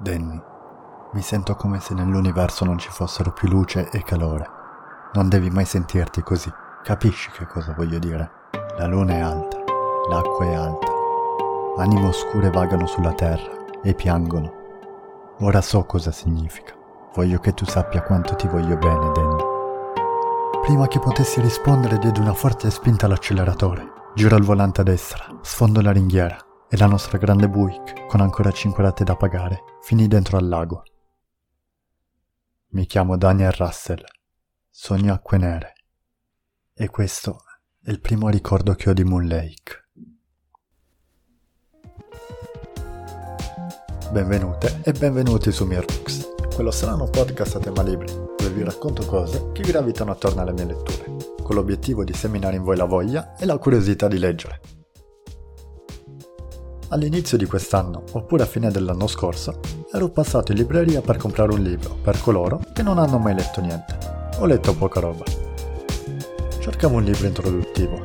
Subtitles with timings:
[0.00, 0.40] Danny,
[1.14, 4.48] mi sento come se nell'universo non ci fossero più luce e calore.
[5.14, 6.52] Non devi mai sentirti così.
[6.84, 8.30] Capisci che cosa voglio dire?
[8.78, 9.56] La luna è alta,
[10.08, 10.86] l'acqua è alta.
[11.78, 13.50] Anime oscure vagano sulla terra
[13.82, 14.52] e piangono.
[15.40, 16.74] Ora so cosa significa.
[17.14, 19.42] Voglio che tu sappia quanto ti voglio bene, Danny.
[20.62, 23.92] Prima che potessi rispondere diedi una forte spinta all'acceleratore.
[24.14, 28.50] Giro il volante a destra, sfondo la ringhiera e la nostra grande Buick, con ancora
[28.50, 30.82] 5 rate da pagare, finì dentro al lago.
[32.70, 34.04] Mi chiamo Daniel Russell,
[34.68, 35.72] sogno acque nere
[36.74, 37.42] e questo
[37.82, 39.88] è il primo ricordo che ho di Moon Lake.
[44.12, 49.52] Benvenute e benvenuti su Mirrux, quello strano podcast a tema libri, dove vi racconto cose
[49.52, 53.46] che gravitano attorno alle mie letture, con l'obiettivo di seminare in voi la voglia e
[53.46, 54.77] la curiosità di leggere.
[56.90, 59.60] All'inizio di quest'anno, oppure a fine dell'anno scorso,
[59.92, 63.60] ero passato in libreria per comprare un libro per coloro che non hanno mai letto
[63.60, 63.98] niente.
[64.38, 65.22] Ho letto poca roba.
[66.58, 68.00] Cercavo un libro introduttivo.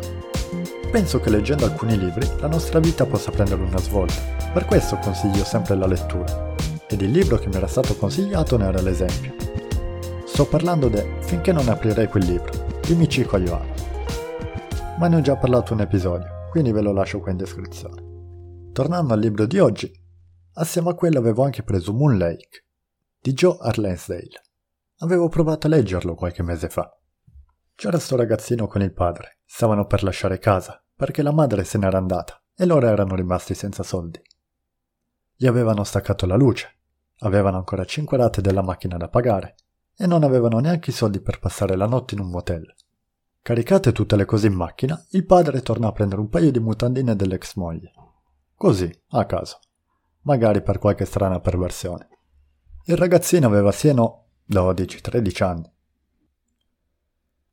[0.91, 4.21] Penso che leggendo alcuni libri la nostra vita possa prendere una svolta.
[4.51, 6.53] Per questo consiglio sempre la lettura.
[6.85, 9.33] Ed il libro che mi era stato consigliato ne era l'esempio.
[10.25, 12.51] Sto parlando di Finché non aprirei quel libro,
[12.85, 13.73] di Michiko Ayuano.
[14.99, 18.12] Ma ne ho già parlato un episodio, quindi ve lo lascio qua in descrizione.
[18.73, 19.93] Tornando al libro di oggi,
[20.53, 22.65] assieme a quello avevo anche preso Moon Lake
[23.21, 24.41] di Joe Arlensdale.
[25.01, 26.91] Avevo provato a leggerlo qualche mese fa.
[27.75, 31.99] C'era sto ragazzino con il padre, stavano per lasciare casa perché la madre se n'era
[31.99, 34.19] andata e loro erano rimasti senza soldi.
[35.35, 36.75] Gli avevano staccato la luce,
[37.19, 39.53] avevano ancora 5 rate della macchina da pagare
[39.95, 42.73] e non avevano neanche i soldi per passare la notte in un motel.
[43.39, 47.15] Caricate tutte le cose in macchina, il padre torna a prendere un paio di mutandine
[47.15, 47.91] dell'ex moglie
[48.55, 49.59] Così, a caso.
[50.21, 52.07] Magari per qualche strana perversione.
[52.85, 55.71] Il ragazzino aveva sieno 12-13 anni.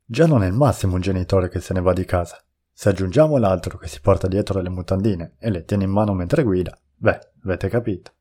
[0.05, 2.43] Già non è il massimo un genitore che se ne va di casa.
[2.73, 6.43] Se aggiungiamo l'altro che si porta dietro le mutandine e le tiene in mano mentre
[6.43, 8.13] guida, beh, avete capito.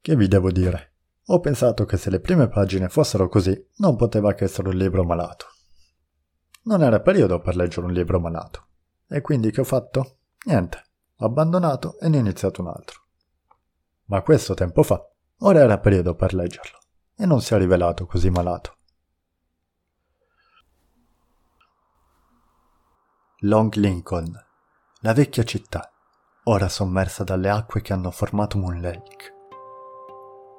[0.00, 0.92] Che vi devo dire?
[1.26, 5.04] Ho pensato che se le prime pagine fossero così, non poteva che essere un libro
[5.04, 5.46] malato.
[6.62, 8.66] Non era periodo per leggere un libro malato.
[9.08, 10.18] E quindi che ho fatto?
[10.46, 10.87] Niente
[11.18, 13.02] abbandonato e ne ho iniziato un altro.
[14.06, 15.04] Ma questo tempo fa,
[15.38, 16.78] ora era periodo per leggerlo,
[17.16, 18.76] e non si è rivelato così malato.
[23.42, 24.32] Long Lincoln,
[25.00, 25.92] la vecchia città,
[26.44, 29.34] ora sommersa dalle acque che hanno formato Moon Lake.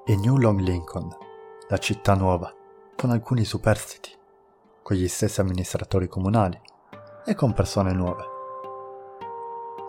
[0.06, 1.10] E New Long Lincoln,
[1.68, 2.54] la città nuova,
[2.96, 4.18] con alcuni superstiti,
[4.82, 6.60] con gli stessi amministratori comunali
[7.26, 8.29] e con persone nuove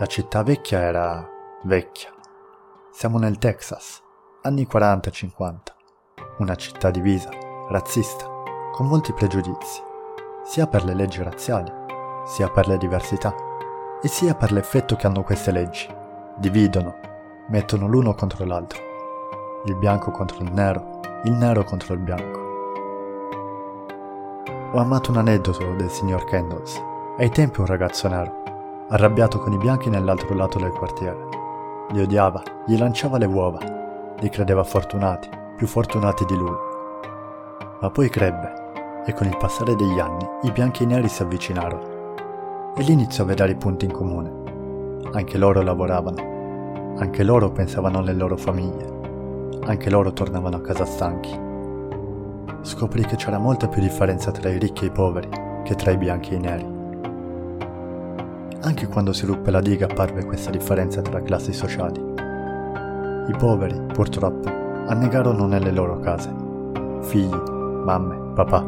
[0.01, 1.29] la città vecchia era
[1.65, 2.09] vecchia.
[2.91, 4.03] Siamo nel Texas,
[4.41, 5.59] anni 40-50.
[6.39, 7.29] Una città divisa,
[7.69, 8.25] razzista,
[8.73, 9.83] con molti pregiudizi,
[10.43, 11.71] sia per le leggi razziali,
[12.25, 13.35] sia per le diversità,
[14.01, 15.87] e sia per l'effetto che hanno queste leggi.
[16.39, 16.95] Dividono,
[17.49, 18.81] mettono l'uno contro l'altro.
[19.67, 22.39] Il bianco contro il nero, il nero contro il bianco.
[24.73, 26.83] Ho amato un aneddoto del signor Kendalls.
[27.19, 28.41] Ai tempi un ragazzo nero
[28.91, 31.29] arrabbiato con i bianchi nell'altro lato del quartiere.
[31.93, 33.59] Li odiava, gli lanciava le uova,
[34.19, 36.57] li credeva fortunati, più fortunati di lui.
[37.81, 41.23] Ma poi crebbe, e con il passare degli anni i bianchi e i neri si
[41.23, 44.33] avvicinarono, e lì iniziò a vedere i punti in comune.
[45.13, 48.99] Anche loro lavoravano, anche loro pensavano alle loro famiglie,
[49.67, 51.49] anche loro tornavano a casa stanchi.
[52.63, 55.29] Scoprì che c'era molta più differenza tra i ricchi e i poveri
[55.63, 56.79] che tra i bianchi e i neri.
[58.63, 61.99] Anche quando si ruppe la diga apparve questa differenza tra classi sociali.
[61.99, 64.49] I poveri, purtroppo,
[64.87, 66.31] annegarono nelle loro case.
[67.01, 68.63] Figli, mamme, papà,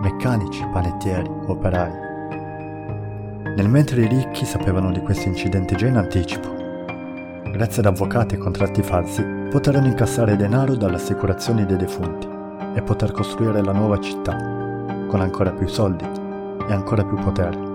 [0.00, 1.92] meccanici, panettieri, operai.
[3.56, 6.48] Nel mentre i ricchi sapevano di questi incidenti già in anticipo.
[7.50, 12.28] Grazie ad avvocati e contratti falsi, poterono incassare denaro dalle assicurazioni dei defunti
[12.74, 14.36] e poter costruire la nuova città,
[15.08, 17.71] con ancora più soldi e ancora più potere.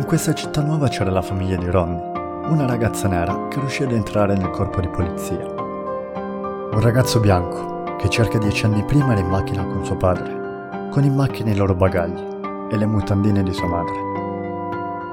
[0.00, 2.00] In questa città nuova c'era la famiglia di Ronnie,
[2.48, 5.44] una ragazza nera che riuscì ad entrare nel corpo di polizia.
[5.46, 11.04] Un ragazzo bianco che circa dieci anni prima era in macchina con suo padre, con
[11.04, 12.18] in macchina i loro bagagli
[12.70, 13.94] e le mutandine di sua madre.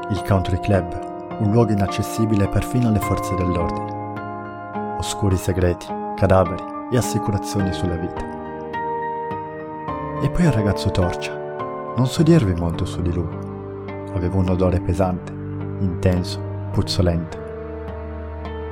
[0.10, 4.96] Il country club, un luogo inaccessibile perfino alle forze dell'ordine.
[5.00, 8.24] Oscuri segreti, cadaveri e assicurazioni sulla vita.
[10.22, 11.36] E poi il ragazzo torcia.
[11.98, 13.47] Non so dirvi molto su di lui
[14.14, 15.32] aveva un odore pesante,
[15.80, 16.40] intenso,
[16.72, 17.46] puzzolente.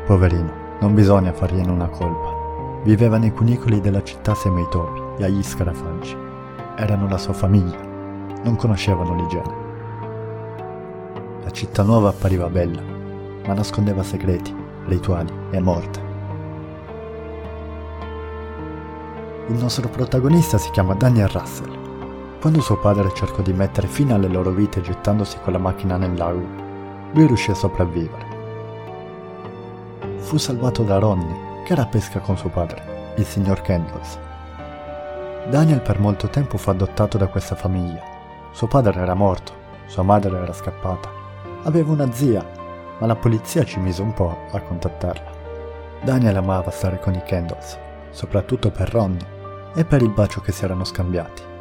[0.06, 2.44] Poverino, Non bisogna fargliene una colpa.
[2.84, 6.16] Viveva nei cunicoli della città assieme ai topi e agli scarafaggi.
[6.76, 7.80] Erano la sua famiglia.
[8.44, 9.64] Non conoscevano l'igiene.
[11.44, 12.82] La città nuova appariva bella,
[13.48, 14.54] ma nascondeva segreti,
[14.88, 16.00] rituali e morte.
[19.48, 21.75] Il nostro protagonista si chiama Daniel Russell.
[22.40, 26.14] Quando suo padre cercò di mettere fine alle loro vite gettandosi con la macchina nel
[26.14, 26.46] lago,
[27.12, 28.34] lui riuscì a sopravvivere.
[30.18, 34.20] Fu salvato da Ronnie, che era a pesca con suo padre, il signor Kendalls.
[35.50, 38.02] Daniel per molto tempo fu adottato da questa famiglia.
[38.52, 39.54] Suo padre era morto,
[39.88, 41.10] sua madre era scappata.
[41.64, 42.46] Aveva una zia,
[43.00, 45.32] ma la polizia ci mise un po' a contattarla.
[46.04, 47.78] Daniel amava stare con i Kendalls,
[48.12, 49.34] soprattutto per Ronnie
[49.74, 51.54] e per il bacio che si erano scambiati.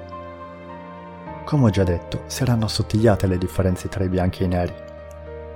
[1.45, 4.75] Come ho già detto, si erano assottigliate le differenze tra i bianchi e i neri,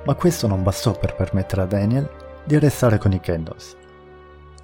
[0.04, 3.74] ma questo non bastò per permettere a Daniel di restare con i Kendalls.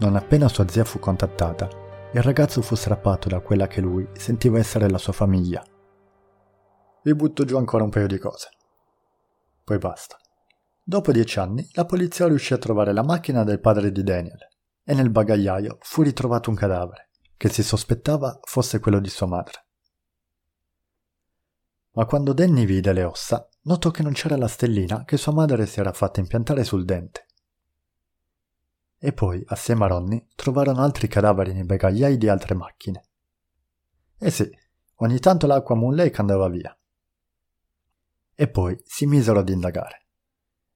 [0.00, 1.66] Non appena sua zia fu contattata,
[2.12, 5.64] il ragazzo fu strappato da quella che lui sentiva essere la sua famiglia.
[7.02, 8.50] Vi butto giù ancora un paio di cose.
[9.64, 10.18] Poi basta.
[10.82, 14.46] Dopo dieci anni, la polizia riuscì a trovare la macchina del padre di Daniel
[14.84, 19.64] e nel bagagliaio fu ritrovato un cadavere, che si sospettava fosse quello di sua madre
[21.94, 25.66] ma quando Danny vide le ossa, notò che non c'era la stellina che sua madre
[25.66, 27.26] si era fatta impiantare sul dente.
[28.98, 33.04] E poi, assieme a Ronnie, trovarono altri cadaveri nei bagagliai di altre macchine.
[34.18, 34.50] E sì,
[34.96, 36.76] ogni tanto l'acqua Moon Lake andava via.
[38.34, 40.06] E poi si misero ad indagare.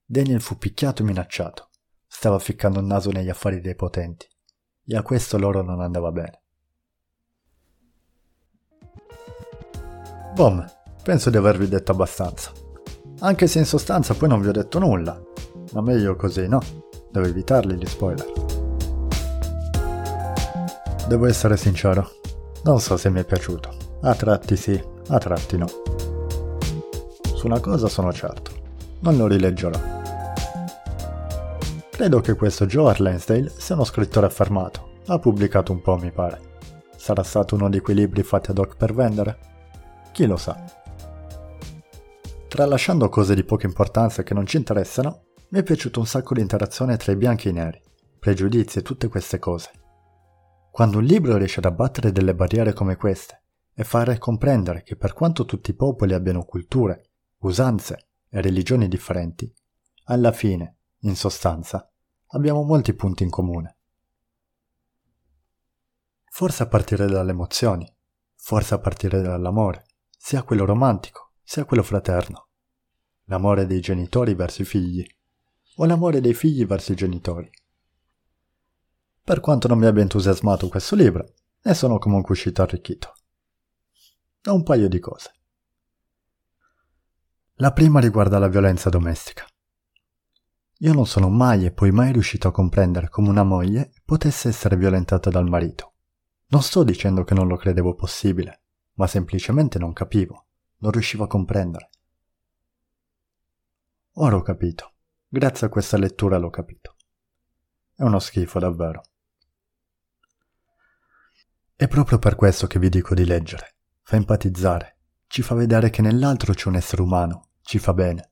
[0.05, 1.69] Daniel fu picchiato e minacciato.
[2.07, 4.27] Stava ficcando il naso negli affari dei potenti.
[4.85, 6.41] E a questo loro non andava bene.
[10.33, 10.63] Bom,
[11.03, 12.51] Penso di avervi detto abbastanza.
[13.19, 15.19] Anche se in sostanza poi non vi ho detto nulla.
[15.73, 16.61] Ma meglio così, no?
[17.11, 18.31] Devo evitarli gli spoiler.
[21.07, 22.07] Devo essere sincero,
[22.65, 23.69] non so se mi è piaciuto.
[24.01, 25.67] A tratti sì, a tratti no.
[27.33, 28.51] Su una cosa sono certo,
[28.99, 29.79] non lo rileggerò.
[31.89, 34.99] Credo che questo Joe Lansdale sia uno scrittore affermato.
[35.07, 36.39] Ha pubblicato un po', mi pare.
[36.95, 39.37] Sarà stato uno di quei libri fatti ad hoc per vendere?
[40.11, 40.63] Chi lo sa.
[42.59, 46.97] Tralasciando cose di poca importanza che non ci interessano, mi è piaciuto un sacco l'interazione
[46.97, 47.81] tra i bianchi e i neri,
[48.19, 49.71] pregiudizi e tutte queste cose.
[50.69, 55.13] Quando un libro riesce ad abbattere delle barriere come queste e fare comprendere che per
[55.13, 59.49] quanto tutti i popoli abbiano culture, usanze e religioni differenti,
[60.07, 61.89] alla fine, in sostanza,
[62.31, 63.77] abbiamo molti punti in comune.
[66.25, 67.89] Forse a partire dalle emozioni,
[68.35, 69.85] forse a partire dall'amore,
[70.17, 72.47] sia quello romantico, sia quello fraterno.
[73.29, 75.05] L'amore dei genitori verso i figli,
[75.75, 77.47] o l'amore dei figli verso i genitori.
[79.23, 83.13] Per quanto non mi abbia entusiasmato questo libro, ne sono comunque uscito arricchito.
[84.41, 85.31] Da un paio di cose.
[87.57, 89.45] La prima riguarda la violenza domestica.
[90.79, 94.75] Io non sono mai e poi mai riuscito a comprendere come una moglie potesse essere
[94.75, 95.93] violentata dal marito.
[96.47, 98.61] Non sto dicendo che non lo credevo possibile,
[98.93, 100.45] ma semplicemente non capivo
[100.79, 101.89] non riuscivo a comprendere.
[104.21, 104.95] Ora ho capito.
[105.29, 106.95] Grazie a questa lettura l'ho capito.
[107.95, 109.01] È uno schifo davvero.
[111.73, 113.75] È proprio per questo che vi dico di leggere.
[114.01, 114.97] Fa empatizzare,
[115.27, 118.31] ci fa vedere che nell'altro c'è un essere umano, ci fa bene.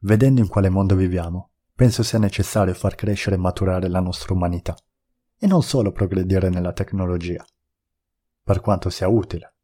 [0.00, 4.74] Vedendo in quale mondo viviamo, penso sia necessario far crescere e maturare la nostra umanità,
[5.38, 7.46] e non solo progredire nella tecnologia,
[8.42, 9.55] per quanto sia utile.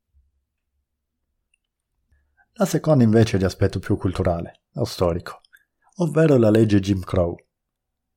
[2.57, 5.41] La seconda invece è di aspetto più culturale, o storico,
[5.97, 7.35] ovvero la legge Jim Crow,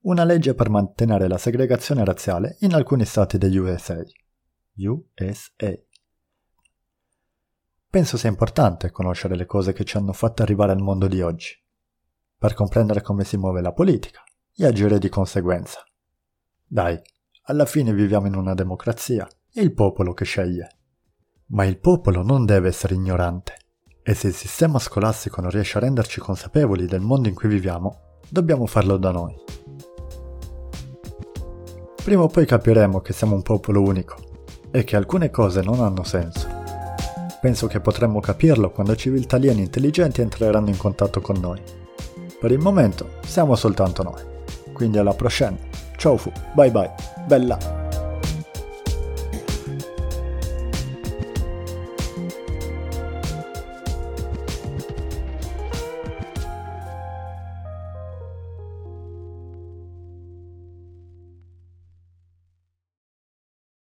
[0.01, 4.03] una legge per mantenere la segregazione razziale in alcuni stati degli USA.
[4.75, 5.73] USA.
[7.89, 11.57] Penso sia importante conoscere le cose che ci hanno fatto arrivare al mondo di oggi,
[12.37, 14.21] per comprendere come si muove la politica
[14.53, 15.81] e agire di conseguenza.
[16.67, 16.99] Dai,
[17.43, 20.77] alla fine viviamo in una democrazia, è il popolo che sceglie.
[21.47, 23.63] Ma il popolo non deve essere ignorante
[24.07, 28.19] e se il sistema scolastico non riesce a renderci consapevoli del mondo in cui viviamo,
[28.29, 29.35] dobbiamo farlo da noi.
[32.03, 34.15] Prima o poi capiremo che siamo un popolo unico
[34.69, 36.47] e che alcune cose non hanno senso.
[37.41, 41.59] Penso che potremmo capirlo quando civiltà alieni intelligenti entreranno in contatto con noi.
[42.39, 44.21] Per il momento siamo soltanto noi.
[44.71, 45.57] Quindi alla prossima.
[45.97, 46.93] Ciao fu, bye bye,
[47.25, 47.74] bella!